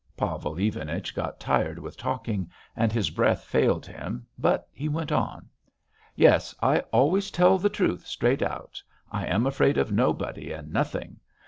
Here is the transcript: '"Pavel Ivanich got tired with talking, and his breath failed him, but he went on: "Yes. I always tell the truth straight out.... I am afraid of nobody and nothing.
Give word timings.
'"Pavel 0.17 0.55
Ivanich 0.57 1.13
got 1.13 1.39
tired 1.39 1.77
with 1.77 1.95
talking, 1.95 2.49
and 2.75 2.91
his 2.91 3.11
breath 3.11 3.43
failed 3.43 3.85
him, 3.85 4.25
but 4.35 4.67
he 4.73 4.89
went 4.89 5.11
on: 5.11 5.47
"Yes. 6.15 6.55
I 6.59 6.79
always 6.91 7.29
tell 7.29 7.59
the 7.59 7.69
truth 7.69 8.07
straight 8.07 8.41
out.... 8.41 8.81
I 9.11 9.27
am 9.27 9.45
afraid 9.45 9.77
of 9.77 9.91
nobody 9.91 10.51
and 10.51 10.73
nothing. 10.73 11.17